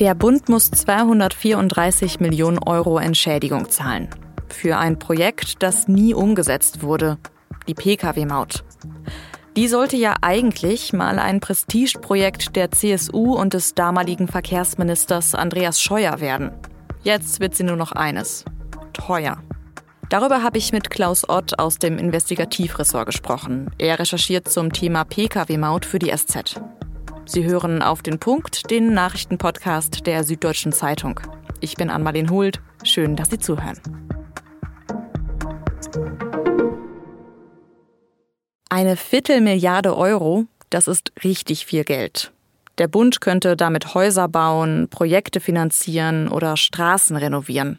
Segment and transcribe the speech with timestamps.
[0.00, 4.08] Der Bund muss 234 Millionen Euro Entschädigung zahlen.
[4.48, 7.18] Für ein Projekt, das nie umgesetzt wurde.
[7.68, 8.64] Die Pkw-Maut.
[9.56, 16.20] Die sollte ja eigentlich mal ein Prestigeprojekt der CSU und des damaligen Verkehrsministers Andreas Scheuer
[16.20, 16.52] werden.
[17.02, 18.44] Jetzt wird sie nur noch eines.
[18.94, 19.42] Teuer.
[20.08, 23.70] Darüber habe ich mit Klaus Ott aus dem Investigativressort gesprochen.
[23.78, 26.60] Er recherchiert zum Thema Pkw-Maut für die SZ.
[27.24, 31.20] Sie hören auf den Punkt den Nachrichtenpodcast der Süddeutschen Zeitung.
[31.60, 32.60] Ich bin Anmalin Hult.
[32.82, 33.78] Schön, dass Sie zuhören.
[38.68, 42.32] Eine Viertelmilliarde Euro, das ist richtig viel Geld.
[42.78, 47.78] Der Bund könnte damit Häuser bauen, Projekte finanzieren oder Straßen renovieren.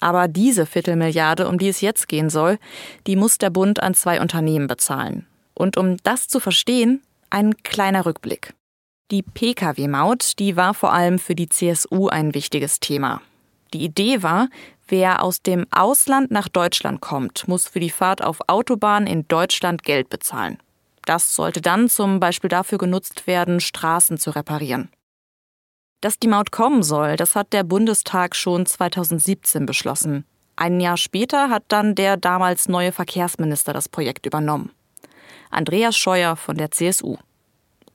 [0.00, 2.58] Aber diese Viertelmilliarde, um die es jetzt gehen soll,
[3.06, 5.26] die muss der Bund an zwei Unternehmen bezahlen.
[5.54, 8.54] Und um das zu verstehen, ein kleiner Rückblick.
[9.10, 13.22] Die Pkw-Maut, die war vor allem für die CSU ein wichtiges Thema.
[13.72, 14.48] Die Idee war,
[14.90, 19.82] Wer aus dem Ausland nach Deutschland kommt, muss für die Fahrt auf Autobahn in Deutschland
[19.82, 20.56] Geld bezahlen.
[21.04, 24.88] Das sollte dann zum Beispiel dafür genutzt werden, Straßen zu reparieren.
[26.00, 30.24] Dass die Maut kommen soll, das hat der Bundestag schon 2017 beschlossen.
[30.56, 34.72] Ein Jahr später hat dann der damals neue Verkehrsminister das Projekt übernommen.
[35.50, 37.18] Andreas Scheuer von der CSU.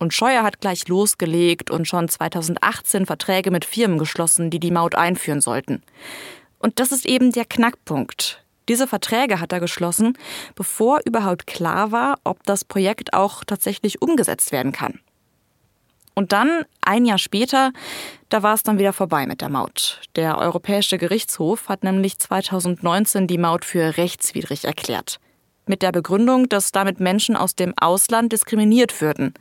[0.04, 4.96] Und Scheuer hat gleich losgelegt und schon 2018 Verträge mit Firmen geschlossen, die die Maut
[4.96, 5.82] einführen sollten.
[6.60, 8.44] Und das ist eben der Knackpunkt.
[8.68, 10.18] Diese Verträge hat er geschlossen,
[10.56, 15.00] bevor überhaupt klar war, ob das Projekt auch tatsächlich umgesetzt werden kann.
[16.16, 17.72] Und dann, ein Jahr später,
[18.28, 20.02] da war es dann wieder vorbei mit der Maut.
[20.18, 25.22] Der Europäische Gerichtshof hat nämlich 2019 die Maut für rechtswidrig erklärt.
[25.66, 29.34] Mit der Begründung, dass damit Menschen aus dem Ausland diskriminiert würden,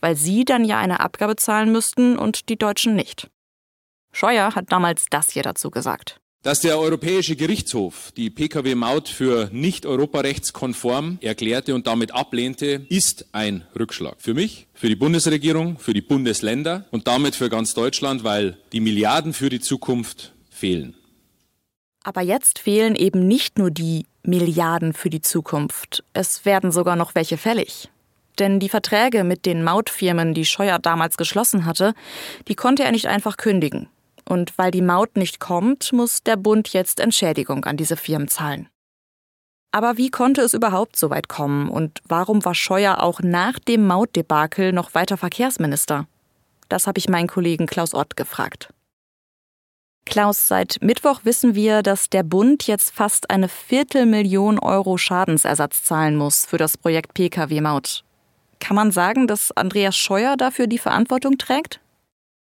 [0.00, 3.28] weil sie dann ja eine Abgabe zahlen müssten und die Deutschen nicht.
[4.12, 6.18] Scheuer hat damals das hier dazu gesagt.
[6.42, 13.66] Dass der Europäische Gerichtshof die Pkw-Maut für nicht europarechtskonform erklärte und damit ablehnte, ist ein
[13.76, 14.14] Rückschlag.
[14.18, 18.78] Für mich, für die Bundesregierung, für die Bundesländer und damit für ganz Deutschland, weil die
[18.78, 20.94] Milliarden für die Zukunft fehlen.
[22.06, 27.16] Aber jetzt fehlen eben nicht nur die Milliarden für die Zukunft, es werden sogar noch
[27.16, 27.90] welche fällig.
[28.38, 31.94] Denn die Verträge mit den Mautfirmen, die Scheuer damals geschlossen hatte,
[32.46, 33.88] die konnte er nicht einfach kündigen.
[34.24, 38.68] Und weil die Maut nicht kommt, muss der Bund jetzt Entschädigung an diese Firmen zahlen.
[39.72, 43.84] Aber wie konnte es überhaupt so weit kommen und warum war Scheuer auch nach dem
[43.84, 46.06] Mautdebakel noch weiter Verkehrsminister?
[46.68, 48.72] Das habe ich meinen Kollegen Klaus Ott gefragt.
[50.06, 56.16] Klaus, seit Mittwoch wissen wir, dass der Bund jetzt fast eine Viertelmillion Euro Schadensersatz zahlen
[56.16, 58.04] muss für das Projekt Pkw-Maut.
[58.60, 61.80] Kann man sagen, dass Andreas Scheuer dafür die Verantwortung trägt?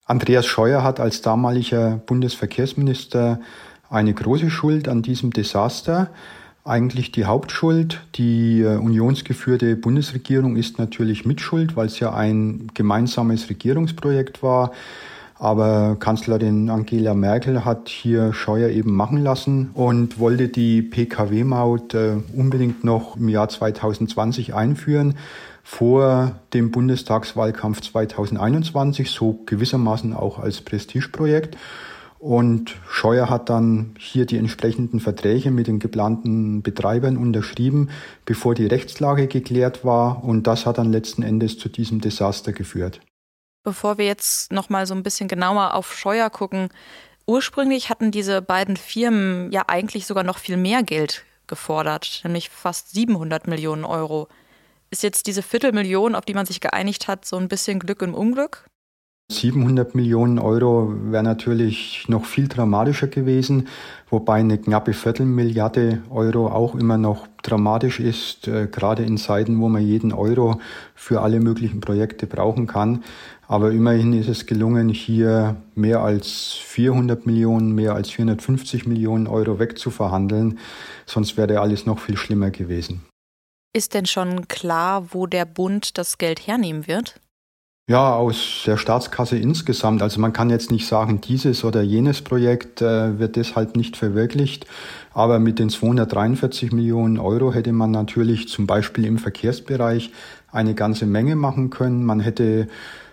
[0.06, 3.40] Andreas Scheuer hat als damaliger Bundesverkehrsminister
[3.90, 6.10] eine große Schuld an diesem Desaster.
[6.64, 8.02] Eigentlich die Hauptschuld.
[8.16, 14.74] Die äh, unionsgeführte Bundesregierung ist natürlich mitschuld, weil es ja ein gemeinsames Regierungsprojekt war.
[15.40, 22.16] Aber Kanzlerin Angela Merkel hat hier Scheuer eben machen lassen und wollte die Pkw-Maut äh,
[22.36, 25.16] unbedingt noch im Jahr 2020 einführen
[25.64, 31.58] vor dem Bundestagswahlkampf 2021, so gewissermaßen auch als Prestigeprojekt.
[32.20, 37.90] Und Scheuer hat dann hier die entsprechenden Verträge mit den geplanten Betreibern unterschrieben,
[38.26, 40.24] bevor die Rechtslage geklärt war.
[40.24, 43.02] Und das hat dann letzten Endes zu diesem Desaster geführt.
[43.64, 46.70] Bevor wir jetzt noch mal so ein bisschen genauer auf Scheuer gucken,
[47.26, 52.92] ursprünglich hatten diese beiden Firmen ja eigentlich sogar noch viel mehr Geld gefordert, nämlich fast
[52.92, 54.28] 700 Millionen Euro.
[54.90, 58.14] Ist jetzt diese Viertelmillion, auf die man sich geeinigt hat, so ein bisschen Glück im
[58.14, 58.70] Unglück?
[59.30, 63.68] 700 Millionen Euro wäre natürlich noch viel dramatischer gewesen,
[64.10, 69.68] wobei eine knappe Viertelmilliarde Euro auch immer noch dramatisch ist, äh, gerade in Zeiten, wo
[69.68, 70.62] man jeden Euro
[70.96, 73.04] für alle möglichen Projekte brauchen kann.
[73.50, 79.60] Aber immerhin ist es gelungen, hier mehr als 400 Millionen, mehr als 450 Millionen Euro
[79.60, 80.58] wegzuverhandeln.
[81.06, 83.06] Sonst wäre alles noch viel schlimmer gewesen.
[83.74, 87.20] Ist denn schon klar, wo der Bund das Geld hernehmen wird?
[87.90, 90.02] Ja, aus der Staatskasse insgesamt.
[90.02, 94.66] Also man kann jetzt nicht sagen, dieses oder jenes Projekt äh, wird deshalb nicht verwirklicht.
[95.14, 100.12] Aber mit den 243 Millionen Euro hätte man natürlich zum Beispiel im Verkehrsbereich
[100.52, 102.04] eine ganze Menge machen können.
[102.04, 102.68] Man hätte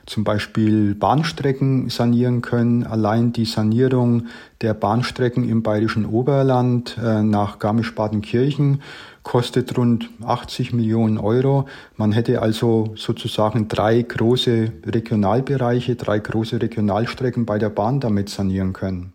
[0.07, 2.85] zum Beispiel Bahnstrecken sanieren können.
[2.85, 4.27] Allein die Sanierung
[4.61, 8.83] der Bahnstrecken im bayerischen Oberland äh, nach Garmisch-Partenkirchen
[9.23, 11.67] kostet rund 80 Millionen Euro.
[11.97, 18.73] Man hätte also sozusagen drei große Regionalbereiche, drei große Regionalstrecken bei der Bahn damit sanieren
[18.73, 19.15] können.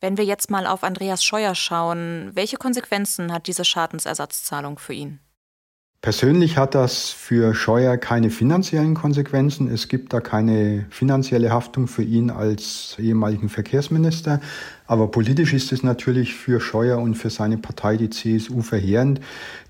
[0.00, 5.20] Wenn wir jetzt mal auf Andreas Scheuer schauen, welche Konsequenzen hat diese Schadensersatzzahlung für ihn?
[6.02, 9.68] Persönlich hat das für Scheuer keine finanziellen Konsequenzen.
[9.72, 14.40] Es gibt da keine finanzielle Haftung für ihn als ehemaligen Verkehrsminister.
[14.88, 19.20] Aber politisch ist es natürlich für Scheuer und für seine Partei, die CSU, verheerend.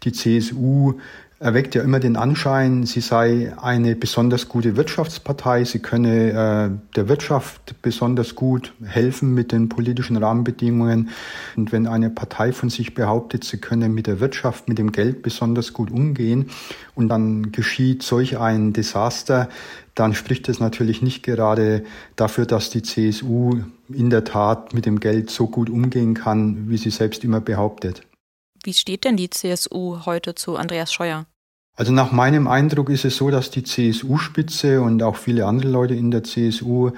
[0.05, 0.95] Die CSU
[1.43, 7.09] erweckt ja immer den Anschein, sie sei eine besonders gute Wirtschaftspartei, sie könne äh, der
[7.09, 11.11] Wirtschaft besonders gut helfen mit den politischen Rahmenbedingungen.
[11.57, 15.23] Und wenn eine Partei von sich behauptet, sie könne mit der Wirtschaft, mit dem Geld
[15.23, 16.51] besonders gut umgehen
[16.95, 19.49] und dann geschieht solch ein Desaster,
[19.97, 21.83] dann spricht es natürlich nicht gerade
[22.15, 26.79] dafür, dass die CSU in der Tat mit dem Geld so gut umgehen kann, wie
[26.79, 28.03] sie selbst immer behauptet.
[28.63, 31.27] Wie steht denn die CSU heute zu Andreas Scheuer?
[31.75, 35.95] Also nach meinem Eindruck ist es so, dass die CSU-Spitze und auch viele andere Leute
[35.95, 36.91] in der CSU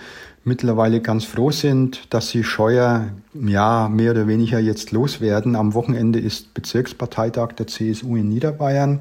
[0.43, 5.55] mittlerweile ganz froh sind, dass sie Scheuer ja mehr oder weniger jetzt loswerden.
[5.55, 9.01] Am Wochenende ist Bezirksparteitag der CSU in Niederbayern.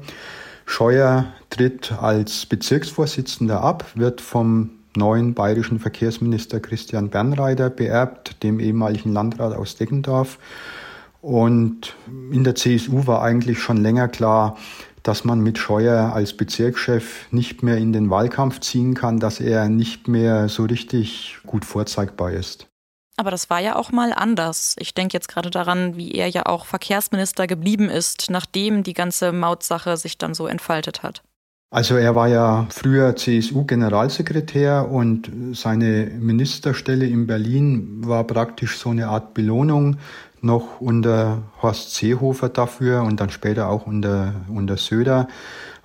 [0.64, 9.12] Scheuer tritt als Bezirksvorsitzender ab, wird vom neuen bayerischen Verkehrsminister Christian Bernreiter beerbt, dem ehemaligen
[9.12, 10.38] Landrat aus Deggendorf.
[11.20, 11.96] Und
[12.30, 14.56] in der CSU war eigentlich schon länger klar,
[15.04, 19.68] dass man mit Scheuer als Bezirkschef nicht mehr in den Wahlkampf ziehen kann, dass er
[19.68, 22.66] nicht mehr so richtig gut vorzeigbar ist.
[23.16, 24.74] Aber das war ja auch mal anders.
[24.78, 29.30] Ich denke jetzt gerade daran, wie er ja auch Verkehrsminister geblieben ist, nachdem die ganze
[29.30, 31.22] Mautsache sich dann so entfaltet hat.
[31.74, 39.08] Also er war ja früher CSU-Generalsekretär und seine Ministerstelle in Berlin war praktisch so eine
[39.08, 39.96] Art Belohnung
[40.40, 45.26] noch unter Horst Seehofer dafür und dann später auch unter, unter Söder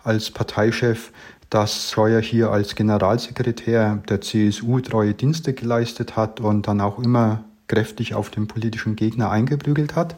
[0.04, 1.12] als Parteichef,
[1.50, 7.46] dass Scheuer hier als Generalsekretär der CSU treue Dienste geleistet hat und dann auch immer
[7.68, 10.16] kräftig auf den politischen Gegner eingeprügelt hat.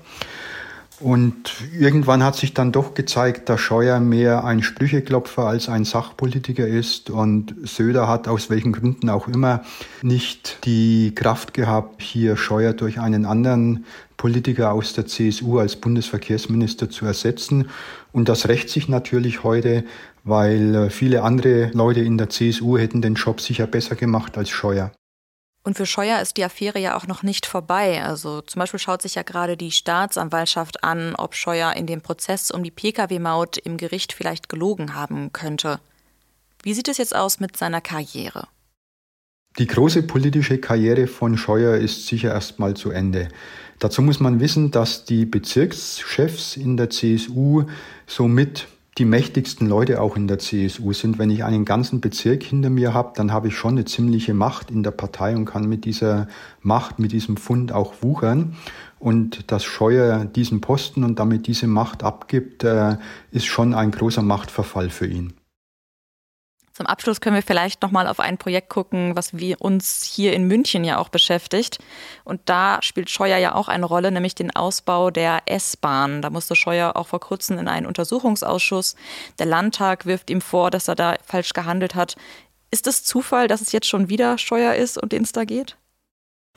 [1.01, 6.67] Und irgendwann hat sich dann doch gezeigt, dass Scheuer mehr ein Sprücheklopfer als ein Sachpolitiker
[6.67, 7.09] ist.
[7.09, 9.63] Und Söder hat aus welchen Gründen auch immer
[10.03, 13.85] nicht die Kraft gehabt, hier Scheuer durch einen anderen
[14.17, 17.69] Politiker aus der CSU als Bundesverkehrsminister zu ersetzen.
[18.11, 19.83] Und das rächt sich natürlich heute,
[20.23, 24.51] weil äh, viele andere Leute in der CSU hätten den Job sicher besser gemacht als
[24.51, 24.91] Scheuer.
[25.63, 28.03] Und für Scheuer ist die Affäre ja auch noch nicht vorbei.
[28.03, 32.49] Also zum Beispiel schaut sich ja gerade die Staatsanwaltschaft an, ob Scheuer in dem Prozess
[32.49, 35.79] um die Pkw-Maut im Gericht vielleicht gelogen haben könnte.
[36.63, 38.47] Wie sieht es jetzt aus mit seiner Karriere?
[39.59, 43.27] Die große politische Karriere von Scheuer ist sicher erstmal zu Ende.
[43.79, 47.65] Dazu muss man wissen, dass die Bezirkschefs in der CSU
[48.07, 48.67] somit
[48.97, 51.17] die mächtigsten Leute auch in der CSU sind.
[51.17, 54.69] Wenn ich einen ganzen Bezirk hinter mir habe, dann habe ich schon eine ziemliche Macht
[54.69, 56.27] in der Partei und kann mit dieser
[56.61, 58.55] Macht, mit diesem Fund auch wuchern.
[58.99, 62.97] Und dass Scheuer diesen Posten und damit diese Macht abgibt, äh,
[63.31, 65.33] ist schon ein großer Machtverfall für ihn.
[66.81, 70.33] Zum Abschluss können wir vielleicht noch mal auf ein Projekt gucken, was wir uns hier
[70.33, 71.77] in München ja auch beschäftigt.
[72.23, 76.23] Und da spielt Scheuer ja auch eine Rolle, nämlich den Ausbau der S-Bahn.
[76.23, 78.95] Da musste Scheuer auch vor kurzem in einen Untersuchungsausschuss.
[79.37, 82.15] Der Landtag wirft ihm vor, dass er da falsch gehandelt hat.
[82.71, 85.77] Ist es Zufall, dass es jetzt schon wieder Scheuer ist, um den es da geht?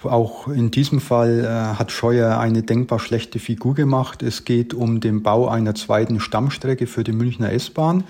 [0.04, 4.22] Auch in diesem Fall äh, hat Scheuer eine denkbar schlechte Figur gemacht.
[4.22, 8.04] Es geht um den Bau einer zweiten Stammstrecke für die Münchner S-Bahn.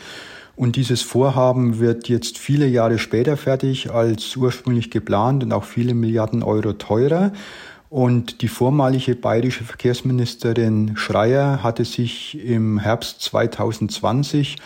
[0.56, 5.94] Und dieses Vorhaben wird jetzt viele Jahre später fertig als ursprünglich geplant und auch viele
[5.94, 7.32] Milliarden Euro teurer.
[7.90, 14.56] Und die vormalige bayerische Verkehrsministerin Schreier hatte sich im Herbst 2020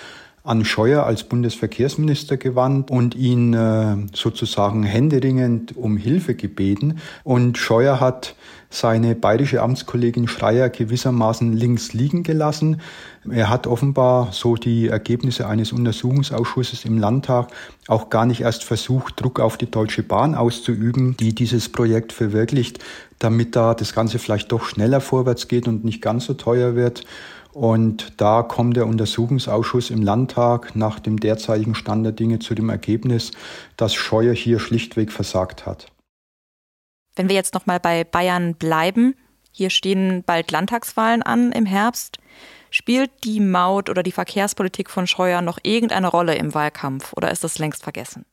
[0.49, 7.01] an Scheuer als Bundesverkehrsminister gewandt und ihn äh, sozusagen händeringend um Hilfe gebeten.
[7.23, 8.35] Und Scheuer hat
[8.71, 12.81] seine bayerische Amtskollegin Schreier gewissermaßen links liegen gelassen.
[13.31, 17.49] Er hat offenbar, so die Ergebnisse eines Untersuchungsausschusses im Landtag,
[17.87, 22.79] auch gar nicht erst versucht, Druck auf die Deutsche Bahn auszuüben, die dieses Projekt verwirklicht,
[23.19, 27.05] damit da das Ganze vielleicht doch schneller vorwärts geht und nicht ganz so teuer wird.
[27.59, 32.69] Und da kommt der Untersuchungsausschuss im Landtag nach dem derzeitigen Stand der Dinge zu dem
[32.69, 33.33] Ergebnis,
[33.77, 35.91] dass Scheuer hier schlichtweg versagt hat.
[37.17, 39.17] Wenn wir jetzt noch mal bei Bayern bleiben,
[39.51, 42.19] hier stehen bald Landtagswahlen an im Herbst.
[42.71, 47.43] Spielt die Maut oder die Verkehrspolitik von Scheuer noch irgendeine Rolle im Wahlkampf oder ist
[47.43, 48.25] das längst vergessen?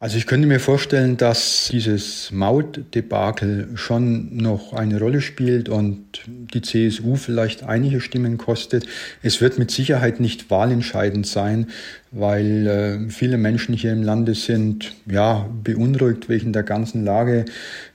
[0.00, 6.60] Also ich könnte mir vorstellen, dass dieses Mautdebakel schon noch eine Rolle spielt und die
[6.60, 8.86] CSU vielleicht einige Stimmen kostet.
[9.22, 11.68] Es wird mit Sicherheit nicht wahlentscheidend sein,
[12.16, 17.44] weil äh, viele Menschen hier im Lande sind ja beunruhigt wegen der ganzen Lage,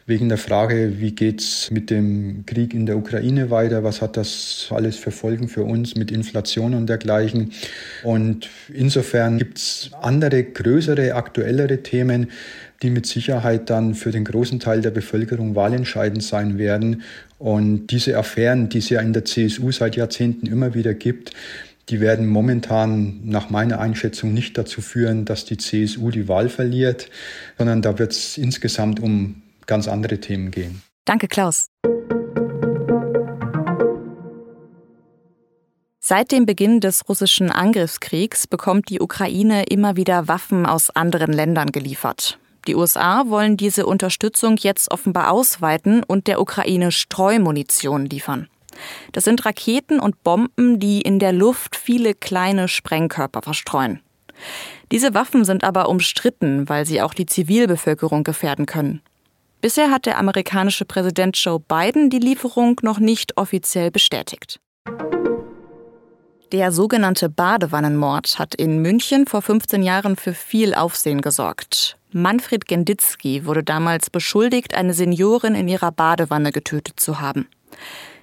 [0.06, 4.68] wegen der Frage, wie geht's mit dem Krieg in der Ukraine weiter, was hat das
[4.72, 7.54] alles für Folgen für uns mit Inflation und dergleichen.
[8.04, 12.28] Und insofern gibt's andere, größere, aktuellere Themen,
[12.82, 17.04] die mit Sicherheit dann für den großen Teil der Bevölkerung wahlentscheidend sein werden.
[17.38, 21.32] Und diese Affären, die es ja in der CSU seit Jahrzehnten immer wieder gibt,
[21.89, 27.10] die werden momentan nach meiner Einschätzung nicht dazu führen, dass die CSU die Wahl verliert,
[27.58, 30.81] sondern da wird es insgesamt um ganz andere Themen gehen.
[31.05, 31.67] Danke, Klaus.
[36.00, 41.72] Seit dem Beginn des russischen Angriffskriegs bekommt die Ukraine immer wieder Waffen aus anderen Ländern
[41.72, 42.39] geliefert.
[42.67, 48.48] Die USA wollen diese Unterstützung jetzt offenbar ausweiten und der Ukraine Streumunition liefern.
[49.12, 54.01] Das sind Raketen und Bomben, die in der Luft viele kleine Sprengkörper verstreuen.
[54.91, 59.01] Diese Waffen sind aber umstritten, weil sie auch die Zivilbevölkerung gefährden können.
[59.62, 64.59] Bisher hat der amerikanische Präsident Joe Biden die Lieferung noch nicht offiziell bestätigt.
[66.51, 71.98] Der sogenannte Badewannenmord hat in München vor 15 Jahren für viel Aufsehen gesorgt.
[72.12, 77.48] Manfred Genditzki wurde damals beschuldigt, eine Seniorin in ihrer Badewanne getötet zu haben.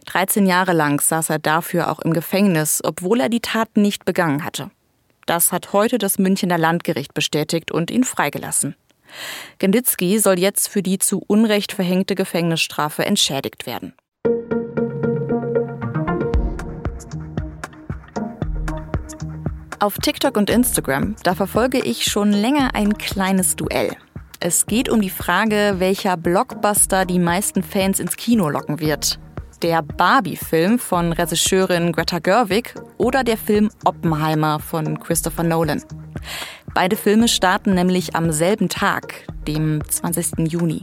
[0.06, 4.44] 13 Jahre lang saß er dafür auch im Gefängnis, obwohl er die Tat nicht begangen
[4.44, 4.70] hatte.
[5.26, 8.76] Das hat heute das Münchner Landgericht bestätigt und ihn freigelassen.
[9.58, 13.94] Genditzki soll jetzt für die zu Unrecht verhängte Gefängnisstrafe entschädigt werden.
[19.78, 23.94] Auf TikTok und Instagram, da verfolge ich schon länger ein kleines Duell.
[24.40, 29.18] Es geht um die Frage, welcher Blockbuster die meisten Fans ins Kino locken wird
[29.62, 35.82] der Barbie-Film von Regisseurin Greta Gerwig oder der Film Oppenheimer von Christopher Nolan.
[36.74, 40.52] Beide Filme starten nämlich am selben Tag, dem 20.
[40.52, 40.82] Juni.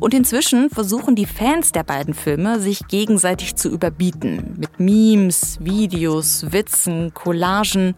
[0.00, 4.54] Und inzwischen versuchen die Fans der beiden Filme, sich gegenseitig zu überbieten.
[4.58, 7.94] Mit Memes, Videos, Witzen, Collagen.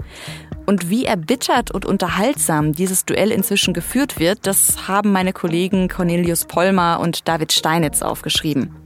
[0.66, 6.44] Und wie erbittert und unterhaltsam dieses Duell inzwischen geführt wird, das haben meine Kollegen Cornelius
[6.44, 8.85] Pollmer und David Steinitz aufgeschrieben.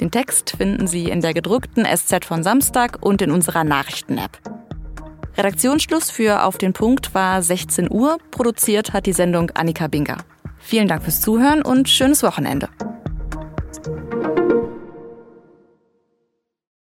[0.00, 4.38] Den Text finden Sie in der gedruckten SZ von Samstag und in unserer Nachrichten-App.
[5.36, 8.18] Redaktionsschluss für Auf den Punkt war 16 Uhr.
[8.30, 10.18] Produziert hat die Sendung Annika Binger.
[10.58, 12.68] Vielen Dank fürs Zuhören und schönes Wochenende.